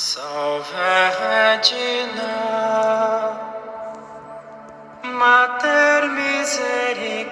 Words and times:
Salve 0.00 0.70
Regina, 1.18 2.36
Mater 5.02 6.02
Misericordiae, 6.14 7.26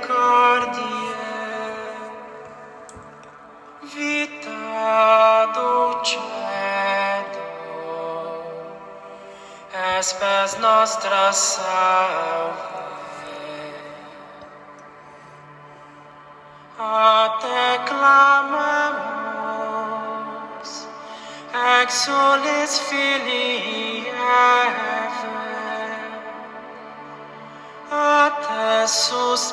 Vita 3.84 5.46
Dulcedo, 5.54 6.18
Espes 10.00 10.58
Nostra 10.58 11.32
Salve. 11.32 12.66
A 16.80 17.38
te 17.40 17.78
clamamos, 17.88 19.15
exulis 21.56 22.72
filii 22.88 24.04
a 27.90 28.30
te 28.44 28.86
suspiramos, 28.86 29.48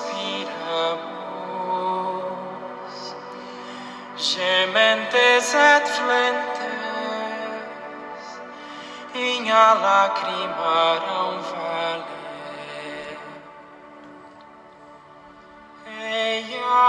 gementes 4.17 5.53
et 5.53 5.87
flentes, 5.87 6.63
in 9.13 9.47
a 9.47 9.73
lacrimarum 9.83 11.35
vale. 11.51 12.21
Eia 15.87 16.83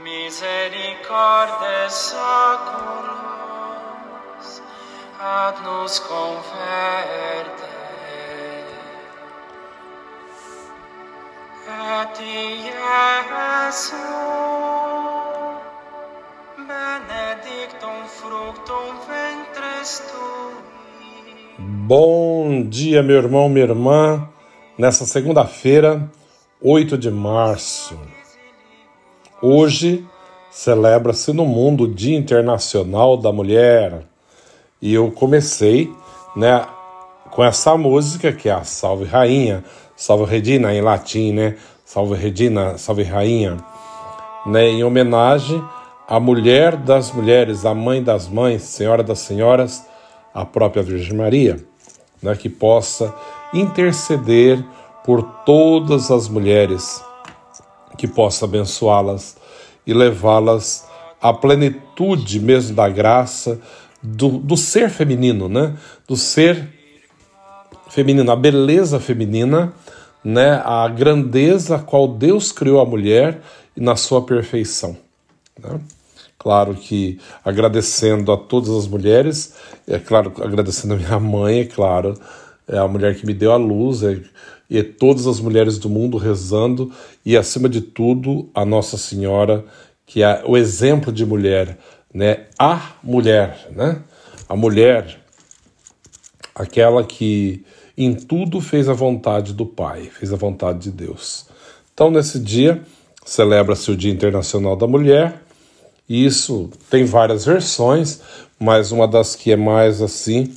misericordes 0.03 1.93
saculos, 2.13 3.29
ad 5.19 5.57
nos 5.65 6.01
converte. 6.01 7.69
Et 11.71 12.21
Iesu, 12.21 13.97
benedictum 16.57 17.99
fructum 18.09 18.95
veri, 19.07 19.18
Bom 21.59 22.65
dia, 22.69 23.01
meu 23.01 23.17
irmão, 23.17 23.49
minha 23.49 23.65
irmã, 23.65 24.29
nessa 24.77 25.07
segunda-feira, 25.07 26.11
8 26.61 26.99
de 26.99 27.11
março. 27.13 27.97
Hoje 29.41 30.05
celebra-se 30.51 31.33
no 31.33 31.45
mundo 31.45 31.85
o 31.85 31.89
Dia 31.89 32.19
Internacional 32.19 33.17
da 33.17 33.31
Mulher. 33.31 34.05
E 34.83 34.93
eu 34.93 35.13
comecei, 35.13 35.93
né, 36.35 36.67
com 37.31 37.45
essa 37.45 37.77
música 37.77 38.33
que 38.33 38.49
é 38.49 38.53
a 38.53 38.65
Salve 38.65 39.05
Rainha, 39.05 39.65
Salve 39.97 40.25
Regina 40.25 40.75
em 40.75 40.81
latim, 40.81 41.33
né? 41.33 41.57
Salve 41.85 42.17
Regina, 42.17 42.77
Salve 42.79 43.05
Rainha, 43.05 43.57
né, 44.45 44.67
em 44.69 44.83
homenagem 44.83 45.63
à 46.09 46.19
mulher 46.19 46.75
das 46.75 47.13
mulheres, 47.13 47.67
a 47.67 47.75
mãe 47.75 48.03
das 48.03 48.29
mães, 48.29 48.63
Senhora 48.63 49.03
das 49.03 49.19
senhoras, 49.19 49.85
a 50.33 50.43
própria 50.43 50.83
Virgem 50.83 51.15
Maria, 51.15 51.63
né, 52.23 52.35
que 52.35 52.49
possa 52.49 53.15
interceder 53.53 54.65
por 55.05 55.23
todas 55.45 56.11
as 56.11 56.27
mulheres, 56.27 57.05
que 57.99 58.09
possa 58.09 58.47
abençoá-las 58.47 59.37
e 59.87 59.93
levá-las 59.93 60.89
à 61.21 61.33
plenitude 61.35 62.41
mesmo 62.41 62.75
da 62.75 62.89
graça 62.89 63.61
do, 64.03 64.31
do 64.31 64.57
ser 64.57 64.89
feminino, 64.89 65.49
né? 65.49 65.77
Do 66.07 66.17
ser 66.17 66.69
feminino, 67.91 68.31
a 68.31 68.37
beleza 68.37 69.01
feminina, 69.01 69.73
né? 70.23 70.63
A 70.65 70.87
grandeza 70.89 71.77
a 71.77 71.79
qual 71.81 72.07
Deus 72.07 72.53
criou 72.53 72.81
a 72.81 72.85
mulher 72.85 73.41
e 73.77 73.81
na 73.81 73.97
sua 73.97 74.23
perfeição. 74.23 74.97
Né? 75.59 75.81
Claro 76.49 76.75
que 76.75 77.19
agradecendo 77.45 78.33
a 78.33 78.37
todas 78.39 78.71
as 78.71 78.89
mulheres, 78.89 79.53
é 79.87 79.99
claro, 79.99 80.33
agradecendo 80.43 80.95
a 80.95 80.97
minha 80.97 81.21
mãe, 81.21 81.61
é 81.61 81.65
claro, 81.67 82.15
é 82.67 82.79
a 82.79 82.89
mulher 82.89 83.15
que 83.17 83.27
me 83.27 83.35
deu 83.35 83.53
a 83.53 83.57
luz, 83.57 84.03
é, 84.03 84.19
e 84.71 84.83
todas 84.83 85.27
as 85.27 85.41
mulheres 85.41 85.77
do 85.77 85.91
mundo 85.91 86.17
rezando, 86.17 86.91
e 87.23 87.37
acima 87.37 87.69
de 87.69 87.83
tudo, 87.83 88.49
a 88.55 88.65
Nossa 88.65 88.97
Senhora, 88.97 89.63
que 90.07 90.23
é 90.23 90.43
o 90.47 90.57
exemplo 90.57 91.13
de 91.13 91.27
mulher, 91.27 91.77
né? 92.15 92.47
A 92.59 92.93
mulher, 93.05 93.69
né? 93.71 94.01
A 94.49 94.57
mulher, 94.57 95.21
aquela 96.55 97.05
que 97.05 97.63
em 97.95 98.15
tudo 98.15 98.59
fez 98.63 98.89
a 98.89 98.95
vontade 98.95 99.53
do 99.53 99.67
Pai, 99.67 100.05
fez 100.05 100.33
a 100.33 100.37
vontade 100.37 100.79
de 100.79 100.93
Deus. 100.93 101.45
Então, 101.93 102.11
nesse 102.11 102.39
dia, 102.39 102.83
celebra-se 103.23 103.91
o 103.91 103.97
Dia 103.97 104.11
Internacional 104.11 104.77
da 104.77 104.87
Mulher, 104.87 105.43
isso 106.09 106.71
tem 106.89 107.05
várias 107.05 107.45
versões, 107.45 108.21
mas 108.59 108.91
uma 108.91 109.07
das 109.07 109.37
que 109.37 109.53
é 109.53 109.57
mais 109.57 110.01
assim, 110.01 110.55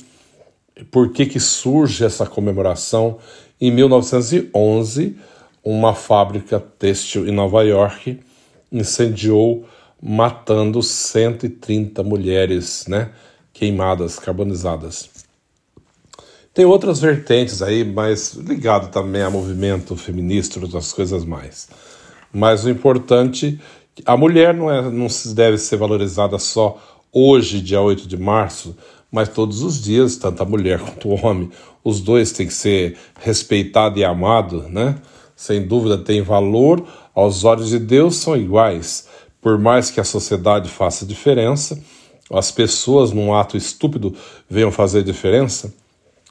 por 0.90 1.12
que, 1.12 1.26
que 1.26 1.38
surge 1.38 2.04
essa 2.04 2.26
comemoração? 2.26 3.18
Em 3.60 3.70
1911, 3.70 5.16
uma 5.62 5.94
fábrica 5.94 6.58
têxtil 6.58 7.28
em 7.28 7.32
Nova 7.32 7.62
York 7.62 8.18
incendiou, 8.72 9.64
matando 10.02 10.82
130 10.82 12.02
mulheres 12.02 12.86
né, 12.88 13.10
queimadas, 13.52 14.18
carbonizadas. 14.18 15.10
Tem 16.52 16.64
outras 16.64 17.00
vertentes 17.00 17.62
aí, 17.62 17.84
mas 17.84 18.34
ligado 18.34 18.90
também 18.90 19.22
a 19.22 19.30
movimento 19.30 19.96
feminista, 19.96 20.60
outras 20.60 20.92
coisas 20.92 21.24
mais. 21.24 21.68
Mas 22.32 22.64
o 22.64 22.70
importante, 22.70 23.60
a 24.06 24.16
mulher 24.16 24.54
não, 24.54 24.70
é, 24.70 24.82
não 24.82 25.06
deve 25.34 25.58
ser 25.58 25.76
valorizada 25.76 26.38
só 26.38 26.78
hoje, 27.12 27.60
dia 27.60 27.80
8 27.80 28.08
de 28.08 28.16
março, 28.16 28.76
mas 29.10 29.28
todos 29.28 29.62
os 29.62 29.82
dias, 29.82 30.16
tanto 30.16 30.42
a 30.42 30.46
mulher 30.46 30.80
quanto 30.80 31.08
o 31.08 31.26
homem, 31.26 31.50
os 31.84 32.00
dois 32.00 32.32
têm 32.32 32.46
que 32.46 32.54
ser 32.54 32.96
respeitados 33.20 33.98
e 33.98 34.04
amados, 34.04 34.68
né? 34.70 34.96
Sem 35.36 35.66
dúvida 35.66 35.98
tem 35.98 36.22
valor, 36.22 36.86
aos 37.14 37.44
olhos 37.44 37.68
de 37.68 37.78
Deus 37.78 38.16
são 38.16 38.36
iguais. 38.36 39.08
Por 39.40 39.58
mais 39.58 39.90
que 39.90 40.00
a 40.00 40.04
sociedade 40.04 40.68
faça 40.68 41.04
diferença, 41.04 41.78
as 42.32 42.50
pessoas 42.50 43.12
num 43.12 43.34
ato 43.34 43.56
estúpido 43.56 44.14
venham 44.48 44.72
fazer 44.72 45.02
diferença, 45.02 45.74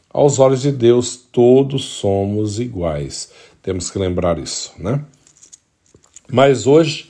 aos 0.09 0.39
olhos 0.39 0.61
de 0.61 0.71
Deus 0.71 1.15
todos 1.15 1.83
somos 1.85 2.59
iguais. 2.59 3.31
Temos 3.61 3.91
que 3.91 3.99
lembrar 3.99 4.39
isso, 4.39 4.73
né? 4.77 5.03
Mas 6.27 6.65
hoje, 6.65 7.09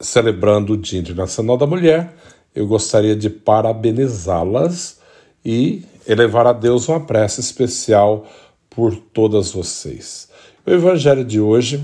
celebrando 0.00 0.72
o 0.72 0.76
Dia 0.76 1.00
Internacional 1.00 1.56
da 1.56 1.66
Mulher, 1.66 2.12
eu 2.54 2.66
gostaria 2.66 3.16
de 3.16 3.28
parabenizá-las 3.28 5.00
e 5.44 5.84
elevar 6.06 6.46
a 6.46 6.52
Deus 6.52 6.88
uma 6.88 7.00
prece 7.00 7.40
especial 7.40 8.26
por 8.70 8.94
todas 8.96 9.52
vocês. 9.52 10.28
O 10.66 10.70
Evangelho 10.70 11.24
de 11.24 11.40
hoje 11.40 11.82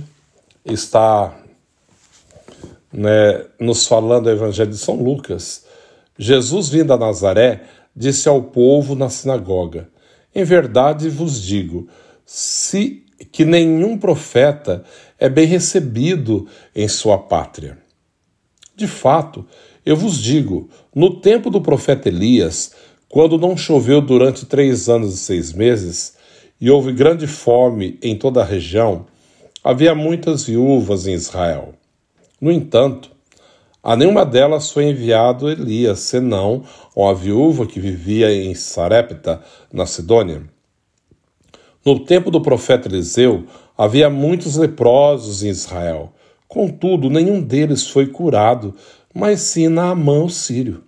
está 0.64 1.36
né, 2.92 3.44
nos 3.58 3.86
falando 3.86 4.24
do 4.24 4.30
Evangelho 4.30 4.70
de 4.70 4.78
São 4.78 4.96
Lucas. 4.96 5.64
Jesus, 6.18 6.68
vindo 6.68 6.92
a 6.92 6.98
Nazaré, 6.98 7.64
disse 7.94 8.28
ao 8.28 8.42
povo 8.42 8.94
na 8.94 9.08
sinagoga: 9.08 9.88
Em 10.34 10.44
verdade 10.44 11.08
vos 11.08 11.40
digo, 11.40 11.88
se 12.24 13.04
que 13.32 13.44
nenhum 13.44 13.98
profeta 13.98 14.84
é 15.18 15.28
bem 15.28 15.46
recebido 15.46 16.46
em 16.74 16.88
sua 16.88 17.18
pátria. 17.18 17.78
De 18.80 18.86
fato, 18.86 19.44
eu 19.84 19.94
vos 19.94 20.16
digo, 20.16 20.70
no 20.94 21.20
tempo 21.20 21.50
do 21.50 21.60
profeta 21.60 22.08
Elias, 22.08 22.72
quando 23.10 23.36
não 23.36 23.54
choveu 23.54 24.00
durante 24.00 24.46
três 24.46 24.88
anos 24.88 25.12
e 25.12 25.18
seis 25.18 25.52
meses, 25.52 26.16
e 26.58 26.70
houve 26.70 26.90
grande 26.90 27.26
fome 27.26 27.98
em 28.02 28.16
toda 28.16 28.40
a 28.40 28.44
região, 28.44 29.04
havia 29.62 29.94
muitas 29.94 30.44
viúvas 30.44 31.06
em 31.06 31.12
Israel. 31.12 31.74
No 32.40 32.50
entanto, 32.50 33.10
a 33.82 33.94
nenhuma 33.94 34.24
delas 34.24 34.70
foi 34.70 34.84
enviado 34.84 35.50
Elias, 35.50 35.98
senão 35.98 36.64
uma 36.96 37.14
viúva 37.14 37.66
que 37.66 37.78
vivia 37.78 38.32
em 38.32 38.54
Sarepta, 38.54 39.42
na 39.70 39.84
Sidônia. 39.84 40.44
No 41.84 42.00
tempo 42.00 42.30
do 42.30 42.40
profeta 42.40 42.88
Eliseu, 42.88 43.44
havia 43.76 44.08
muitos 44.08 44.56
leprosos 44.56 45.42
em 45.42 45.50
Israel. 45.50 46.14
Contudo, 46.50 47.08
nenhum 47.08 47.40
deles 47.40 47.88
foi 47.88 48.08
curado, 48.08 48.74
mas 49.14 49.40
sim 49.40 49.68
Naamã 49.68 50.24
o 50.24 50.28
sírio. 50.28 50.84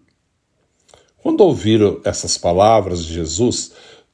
Quando 1.23 1.41
ouviram 1.41 2.01
essas 2.05 2.37
palavras 2.37 3.03
de 3.03 3.15
Jesus, 3.15 3.73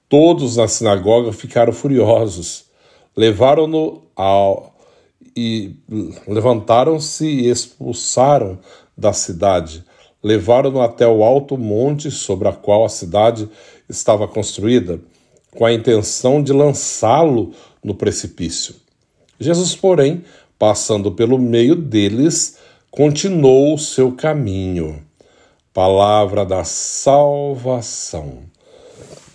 Todos 0.08 0.56
na 0.56 0.66
sinagoga 0.66 1.32
ficaram 1.32 1.72
furiosos. 1.72 2.64
Levaram-no 3.14 4.04
ao 4.16 4.74
e 5.36 5.76
levantaram-se 6.26 7.26
e 7.26 7.50
expulsaram 7.50 8.58
da 8.96 9.12
cidade. 9.12 9.84
Levaram-no 10.22 10.80
até 10.80 11.06
o 11.06 11.22
alto 11.22 11.58
monte 11.58 12.10
sobre 12.10 12.48
a 12.48 12.52
qual 12.52 12.84
a 12.84 12.88
cidade 12.88 13.48
estava 13.88 14.26
construída, 14.26 14.98
com 15.52 15.64
a 15.64 15.72
intenção 15.72 16.42
de 16.42 16.52
lançá-lo 16.52 17.52
no 17.84 17.94
precipício. 17.94 18.74
Jesus, 19.38 19.76
porém, 19.76 20.24
passando 20.58 21.12
pelo 21.12 21.38
meio 21.38 21.76
deles, 21.76 22.58
continuou 22.90 23.74
o 23.74 23.78
seu 23.78 24.12
caminho. 24.12 25.02
Palavra 25.72 26.44
da 26.44 26.64
salvação. 26.64 28.42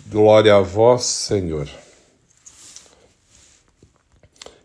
Glória 0.06 0.54
a 0.56 0.60
vós, 0.60 1.02
Senhor. 1.04 1.68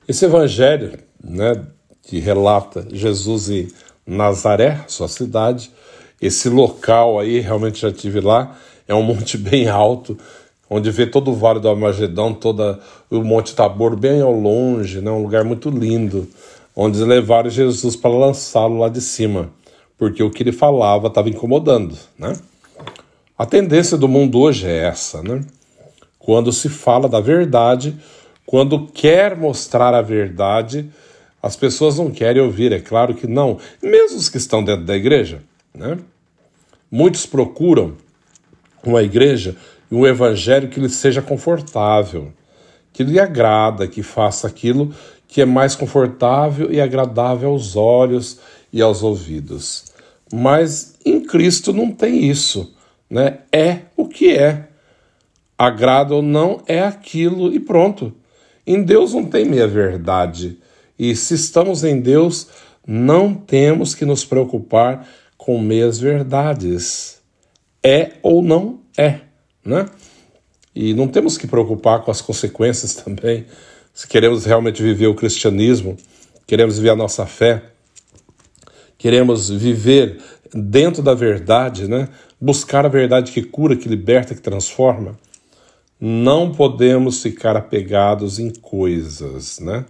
Esse 0.07 0.25
evangelho, 0.25 0.99
né, 1.23 1.65
que 2.03 2.19
relata 2.19 2.85
Jesus 2.91 3.49
em 3.49 3.67
Nazaré, 4.05 4.83
sua 4.87 5.07
cidade, 5.07 5.71
esse 6.19 6.49
local 6.49 7.19
aí, 7.19 7.39
realmente 7.39 7.81
já 7.81 7.91
tive 7.91 8.19
lá, 8.19 8.57
é 8.87 8.95
um 8.95 9.03
monte 9.03 9.37
bem 9.39 9.69
alto, 9.69 10.17
onde 10.69 10.91
vê 10.91 11.07
todo 11.07 11.31
o 11.31 11.35
Vale 11.35 11.59
do 11.59 11.69
Armagedão, 11.69 12.33
toda 12.33 12.79
o 13.09 13.23
Monte 13.23 13.55
Tabor 13.55 13.95
bem 13.95 14.21
ao 14.21 14.33
longe, 14.33 15.01
né, 15.01 15.09
um 15.09 15.23
lugar 15.23 15.43
muito 15.43 15.69
lindo, 15.69 16.27
onde 16.75 17.03
levaram 17.03 17.49
Jesus 17.49 17.95
para 17.95 18.11
lançá-lo 18.11 18.77
lá 18.77 18.87
de 18.87 19.01
cima, 19.01 19.49
porque 19.97 20.21
o 20.21 20.29
que 20.29 20.43
ele 20.43 20.51
falava 20.51 21.07
estava 21.07 21.29
incomodando, 21.29 21.97
né? 22.17 22.33
A 23.37 23.45
tendência 23.45 23.97
do 23.97 24.07
mundo 24.07 24.37
hoje 24.39 24.67
é 24.67 24.85
essa, 24.85 25.23
né? 25.23 25.41
Quando 26.17 26.51
se 26.51 26.69
fala 26.69 27.07
da 27.07 27.21
verdade, 27.21 27.97
quando 28.45 28.87
quer 28.87 29.37
mostrar 29.37 29.93
a 29.93 30.01
verdade, 30.01 30.89
as 31.41 31.55
pessoas 31.55 31.97
não 31.97 32.11
querem 32.11 32.41
ouvir, 32.41 32.73
é 32.73 32.79
claro 32.79 33.13
que 33.13 33.27
não. 33.27 33.57
Mesmo 33.81 34.17
os 34.17 34.27
que 34.27 34.37
estão 34.37 34.63
dentro 34.63 34.85
da 34.85 34.95
igreja, 34.95 35.41
né? 35.73 35.97
Muitos 36.91 37.25
procuram 37.25 37.93
uma 38.83 39.01
igreja 39.01 39.55
e 39.91 39.95
um 39.95 40.05
evangelho 40.05 40.69
que 40.69 40.79
lhe 40.79 40.89
seja 40.89 41.21
confortável, 41.21 42.31
que 42.93 43.03
lhe 43.03 43.19
agrada, 43.19 43.87
que 43.87 44.03
faça 44.03 44.47
aquilo 44.47 44.93
que 45.27 45.41
é 45.41 45.45
mais 45.45 45.75
confortável 45.75 46.71
e 46.71 46.81
agradável 46.81 47.51
aos 47.51 47.75
olhos 47.75 48.39
e 48.73 48.81
aos 48.81 49.03
ouvidos. 49.03 49.85
Mas 50.33 50.95
em 51.05 51.21
Cristo 51.21 51.71
não 51.71 51.91
tem 51.91 52.25
isso, 52.25 52.75
né? 53.07 53.39
É 53.51 53.81
o 53.95 54.07
que 54.07 54.35
é. 54.35 54.67
Agrada 55.57 56.15
ou 56.15 56.21
não 56.21 56.61
é 56.65 56.81
aquilo 56.81 57.53
e 57.53 57.59
pronto. 57.59 58.11
Em 58.65 58.81
Deus 58.81 59.13
não 59.13 59.25
tem 59.25 59.45
meia 59.45 59.67
verdade. 59.67 60.57
E 60.97 61.15
se 61.15 61.35
estamos 61.35 61.83
em 61.83 61.99
Deus, 61.99 62.47
não 62.85 63.33
temos 63.33 63.93
que 63.93 64.05
nos 64.05 64.25
preocupar 64.25 65.07
com 65.37 65.59
meias 65.59 65.99
verdades. 65.99 67.21
É 67.83 68.13
ou 68.23 68.41
não 68.41 68.79
é, 68.97 69.21
né? 69.63 69.87
E 70.75 70.93
não 70.93 71.07
temos 71.07 71.37
que 71.37 71.47
preocupar 71.47 72.01
com 72.01 72.11
as 72.11 72.21
consequências 72.21 72.95
também. 73.03 73.45
Se 73.93 74.07
queremos 74.07 74.45
realmente 74.45 74.81
viver 74.81 75.07
o 75.07 75.15
cristianismo, 75.15 75.97
queremos 76.47 76.77
viver 76.77 76.91
a 76.91 76.95
nossa 76.95 77.25
fé, 77.25 77.63
queremos 78.97 79.49
viver 79.49 80.19
dentro 80.53 81.01
da 81.01 81.13
verdade, 81.13 81.87
né? 81.87 82.09
Buscar 82.39 82.85
a 82.85 82.89
verdade 82.89 83.31
que 83.31 83.43
cura, 83.43 83.75
que 83.75 83.89
liberta, 83.89 84.33
que 84.33 84.41
transforma. 84.41 85.17
Não 85.99 86.51
podemos 86.51 87.21
ficar 87.21 87.57
apegados 87.57 88.39
em 88.39 88.49
coisas, 88.49 89.59
né? 89.59 89.85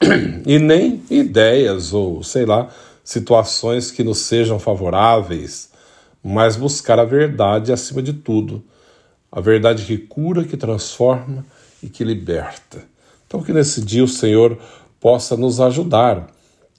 e 0.46 0.58
nem 0.58 1.02
ideias 1.10 1.92
ou, 1.92 2.22
sei 2.22 2.46
lá, 2.46 2.68
situações 3.02 3.90
que 3.90 4.04
nos 4.04 4.18
sejam 4.18 4.58
favoráveis, 4.58 5.70
mas 6.22 6.56
buscar 6.56 6.98
a 6.98 7.04
verdade 7.04 7.72
acima 7.72 8.00
de 8.00 8.12
tudo. 8.12 8.62
A 9.30 9.40
verdade 9.40 9.84
que 9.84 9.96
cura, 9.96 10.44
que 10.44 10.56
transforma 10.56 11.44
e 11.82 11.88
que 11.88 12.04
liberta. 12.04 12.82
Então, 13.26 13.42
que 13.42 13.52
nesse 13.52 13.80
dia 13.80 14.02
o 14.02 14.08
Senhor 14.08 14.58
possa 14.98 15.36
nos 15.36 15.60
ajudar 15.60 16.26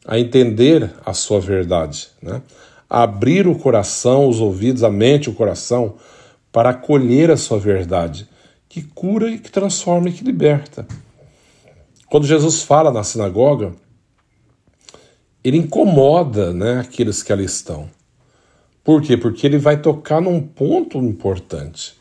a 0.06 0.20
entender 0.20 0.92
a 1.06 1.14
sua 1.14 1.40
verdade, 1.40 2.10
né? 2.22 2.42
a 2.90 3.04
abrir 3.04 3.48
o 3.48 3.58
coração, 3.58 4.28
os 4.28 4.42
ouvidos, 4.42 4.84
a 4.84 4.90
mente, 4.90 5.30
o 5.30 5.34
coração, 5.34 5.96
para 6.52 6.72
acolher 6.72 7.32
a 7.32 7.38
sua 7.38 7.58
verdade, 7.58 8.28
que 8.68 8.82
cura 8.82 9.30
e 9.30 9.40
que 9.40 9.50
transforma 9.50 10.10
e 10.10 10.12
que 10.12 10.24
liberta. 10.24 10.86
Quando 12.08 12.28
Jesus 12.28 12.64
fala 12.64 12.92
na 12.92 13.04
sinagoga, 13.04 13.74
ele 15.42 15.58
incomoda 15.58 16.52
né, 16.54 16.80
aqueles 16.80 17.24
que 17.24 17.32
ali 17.32 17.46
estão. 17.46 17.90
Por 18.84 19.02
quê? 19.02 19.16
Porque 19.16 19.48
ele 19.48 19.58
vai 19.58 19.82
tocar 19.82 20.20
num 20.20 20.42
ponto 20.42 20.98
importante. 20.98 21.96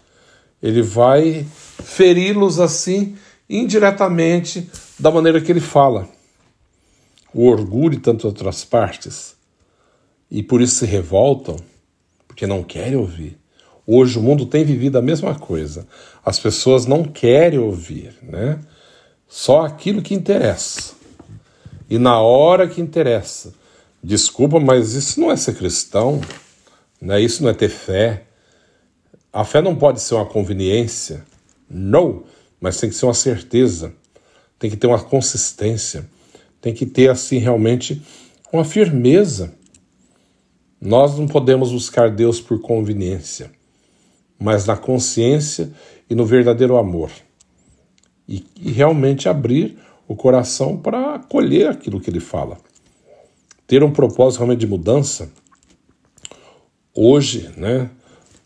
Ele 0.62 0.82
vai 0.82 1.46
feri-los 1.82 2.60
assim, 2.60 3.16
indiretamente, 3.48 4.70
da 4.98 5.10
maneira 5.10 5.40
que 5.40 5.50
ele 5.50 5.60
fala. 5.60 6.08
O 7.32 7.46
orgulho 7.46 7.94
e 7.94 8.00
tantas 8.00 8.24
outras 8.24 8.64
partes. 8.64 9.36
E 10.30 10.42
por 10.42 10.60
isso 10.60 10.76
se 10.76 10.86
revoltam, 10.86 11.56
porque 12.28 12.46
não 12.46 12.62
querem 12.62 12.96
ouvir. 12.96 13.38
Hoje 13.86 14.18
o 14.18 14.22
mundo 14.22 14.46
tem 14.46 14.64
vivido 14.64 14.98
a 14.98 15.02
mesma 15.02 15.34
coisa. 15.34 15.86
As 16.24 16.38
pessoas 16.38 16.86
não 16.86 17.02
querem 17.02 17.58
ouvir, 17.58 18.16
né? 18.22 18.60
Só 19.26 19.64
aquilo 19.64 20.02
que 20.02 20.14
interessa. 20.14 20.92
E 21.88 21.98
na 21.98 22.20
hora 22.20 22.68
que 22.68 22.80
interessa. 22.80 23.52
Desculpa, 24.02 24.60
mas 24.60 24.94
isso 24.94 25.20
não 25.20 25.30
é 25.30 25.36
ser 25.36 25.54
cristão, 25.56 26.20
né? 27.00 27.20
isso 27.20 27.42
não 27.42 27.50
é 27.50 27.54
ter 27.54 27.68
fé. 27.68 28.24
A 29.32 29.44
fé 29.44 29.62
não 29.62 29.76
pode 29.76 30.00
ser 30.00 30.14
uma 30.14 30.26
conveniência, 30.26 31.24
não, 31.68 32.24
mas 32.60 32.78
tem 32.78 32.90
que 32.90 32.96
ser 32.96 33.06
uma 33.06 33.14
certeza, 33.14 33.94
tem 34.58 34.68
que 34.68 34.76
ter 34.76 34.86
uma 34.86 35.02
consistência, 35.02 36.08
tem 36.60 36.74
que 36.74 36.84
ter 36.84 37.10
assim 37.10 37.38
realmente 37.38 38.02
uma 38.52 38.64
firmeza. 38.64 39.54
Nós 40.80 41.18
não 41.18 41.28
podemos 41.28 41.70
buscar 41.72 42.10
Deus 42.10 42.40
por 42.40 42.60
conveniência, 42.60 43.50
mas 44.38 44.66
na 44.66 44.76
consciência 44.76 45.70
e 46.08 46.14
no 46.14 46.26
verdadeiro 46.26 46.76
amor 46.76 47.10
e, 48.30 48.46
e 48.60 48.70
realmente 48.70 49.28
abrir 49.28 49.76
o 50.06 50.14
coração 50.14 50.76
para 50.76 51.16
acolher 51.16 51.68
aquilo 51.68 52.00
que 52.00 52.08
ele 52.08 52.20
fala. 52.20 52.58
Ter 53.66 53.82
um 53.82 53.90
propósito 53.90 54.38
realmente 54.38 54.60
de 54.60 54.66
mudança. 54.68 55.30
Hoje, 56.94 57.50
né, 57.56 57.90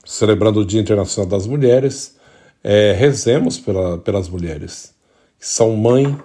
celebrando 0.04 0.61
o 0.61 0.64
Dia 0.64 0.80
Internacional 0.80 1.28
das 1.28 1.46
Mulheres, 1.46 2.16
é, 2.62 2.92
rezemos 2.92 3.58
pela, 3.58 3.99
pelas 3.99 4.28
mulheres 4.28 4.94
que 5.38 5.46
são 5.46 5.76
mãe, 5.76 6.16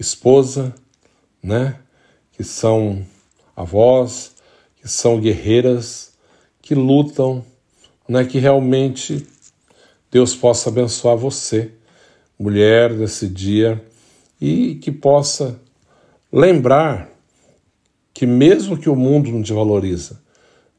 esposa, 0.00 0.74
né, 1.40 1.76
que 2.32 2.42
são 2.42 3.06
avós, 3.54 4.34
que 4.80 4.88
são 4.88 5.20
guerreiras, 5.20 6.12
que 6.60 6.74
lutam, 6.74 7.44
né, 8.08 8.24
que 8.24 8.38
realmente 8.38 9.24
Deus 10.10 10.34
possa 10.34 10.70
abençoar 10.70 11.16
você 11.16 11.70
mulher 12.36 12.92
desse 12.94 13.28
dia 13.28 13.80
e 14.40 14.74
que 14.76 14.90
possa 14.90 15.60
lembrar 16.32 17.10
que 18.12 18.26
mesmo 18.26 18.76
que 18.76 18.90
o 18.90 18.96
mundo 18.96 19.30
não 19.30 19.42
te 19.42 19.52
valoriza, 19.52 20.20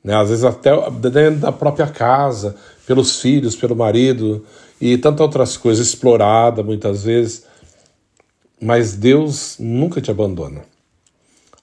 né, 0.03 0.15
às 0.15 0.29
vezes 0.29 0.44
até 0.44 0.72
dentro 0.91 1.39
da 1.39 1.51
própria 1.51 1.88
casa, 1.88 2.56
pelos 2.86 3.22
filhos, 3.22 3.56
pelo 3.56 3.75
marido 3.75 4.46
e 4.79 4.98
tantas 4.98 5.22
outras 5.22 5.58
coisas, 5.58 5.88
explorada 5.88 6.63
muitas 6.63 7.03
vezes, 7.03 7.46
mas 8.62 8.96
Deus 8.96 9.58
nunca 9.60 10.01
te 10.01 10.10
abandona. 10.10 10.63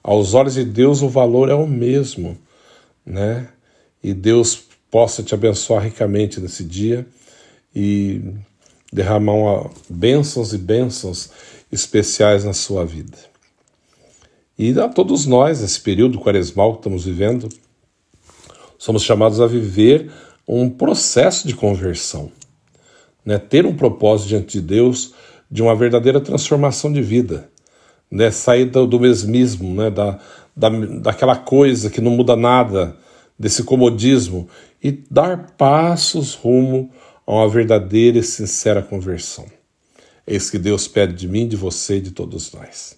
Aos 0.03 0.33
olhos 0.33 0.53
de 0.53 0.63
Deus 0.63 1.01
o 1.01 1.09
valor 1.09 1.49
é 1.49 1.53
o 1.53 1.67
mesmo, 1.67 2.37
né? 3.05 3.49
E 4.01 4.13
Deus 4.13 4.63
possa 4.89 5.21
te 5.21 5.33
abençoar 5.33 5.83
ricamente 5.83 6.39
nesse 6.39 6.63
dia 6.63 7.05
e 7.75 8.21
derramar 8.91 9.33
uma, 9.33 9.71
bênçãos 9.89 10.53
e 10.53 10.57
bênçãos 10.57 11.29
especiais 11.71 12.43
na 12.45 12.53
sua 12.53 12.85
vida. 12.85 13.17
E 14.57 14.79
a 14.79 14.87
todos 14.87 15.25
nós, 15.25 15.61
nesse 15.61 15.79
período 15.81 16.19
quaresmal 16.19 16.73
que 16.73 16.79
estamos 16.79 17.05
vivendo, 17.05 17.49
somos 18.77 19.03
chamados 19.03 19.41
a 19.41 19.47
viver 19.47 20.11
um 20.47 20.69
processo 20.69 21.47
de 21.47 21.55
conversão, 21.55 22.31
né? 23.25 23.37
ter 23.37 23.65
um 23.65 23.75
propósito 23.75 24.29
diante 24.29 24.59
de 24.59 24.67
Deus 24.67 25.13
de 25.49 25.61
uma 25.61 25.75
verdadeira 25.75 26.21
transformação 26.21 26.91
de 26.91 27.01
vida, 27.01 27.49
né? 28.09 28.31
sair 28.31 28.65
do, 28.65 28.87
do 28.87 28.99
mesmismo, 28.99 29.73
né? 29.75 29.89
da, 29.89 30.19
da, 30.55 30.69
daquela 30.69 31.35
coisa 31.35 31.89
que 31.89 32.01
não 32.01 32.11
muda 32.11 32.35
nada, 32.35 32.95
desse 33.37 33.63
comodismo, 33.63 34.47
e 34.83 34.91
dar 34.91 35.51
passos 35.57 36.33
rumo 36.33 36.89
a 37.25 37.33
uma 37.33 37.49
verdadeira 37.49 38.17
e 38.17 38.23
sincera 38.23 38.81
conversão. 38.81 39.45
É 40.25 40.35
isso 40.35 40.51
que 40.51 40.57
Deus 40.57 40.87
pede 40.87 41.13
de 41.13 41.27
mim, 41.27 41.47
de 41.47 41.55
você 41.55 41.97
e 41.97 42.01
de 42.01 42.11
todos 42.11 42.51
nós. 42.51 42.97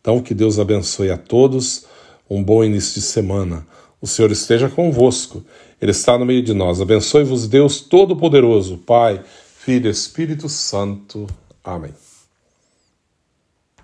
Então, 0.00 0.20
que 0.20 0.34
Deus 0.34 0.58
abençoe 0.58 1.10
a 1.10 1.16
todos, 1.16 1.86
um 2.28 2.42
bom 2.42 2.62
início 2.62 2.94
de 2.94 3.02
semana. 3.02 3.66
O 4.04 4.06
Senhor 4.06 4.30
esteja 4.30 4.68
convosco, 4.68 5.42
Ele 5.80 5.90
está 5.90 6.18
no 6.18 6.26
meio 6.26 6.42
de 6.42 6.52
nós. 6.52 6.78
Abençoe-vos, 6.78 7.48
Deus 7.48 7.80
Todo-Poderoso, 7.80 8.76
Pai, 8.76 9.22
Filho 9.60 9.88
Espírito 9.88 10.46
Santo. 10.46 11.26
Amém. 11.64 12.03